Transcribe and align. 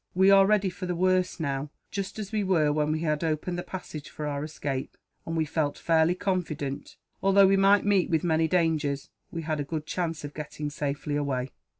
We 0.15 0.31
are 0.31 0.47
ready 0.47 0.71
for 0.71 0.87
the 0.87 0.95
worst, 0.95 1.39
now; 1.39 1.69
just 1.91 2.17
as 2.17 2.31
we 2.31 2.43
were 2.43 2.73
when 2.73 2.91
we 2.91 3.01
had 3.01 3.23
opened 3.23 3.59
the 3.59 3.61
passage 3.61 4.09
for 4.09 4.25
our 4.25 4.43
escape, 4.43 4.97
and 5.27 5.37
we 5.37 5.45
felt 5.45 5.77
fairly 5.77 6.15
confident 6.15 6.97
although 7.21 7.45
we 7.45 7.55
might 7.55 7.85
meet 7.85 8.09
with 8.09 8.23
many 8.23 8.47
dangers, 8.47 9.11
we 9.29 9.43
had 9.43 9.59
a 9.59 9.63
good 9.63 9.85
chance 9.85 10.23
of 10.23 10.33
getting 10.33 10.71
safely 10.71 11.15
away." 11.15 11.51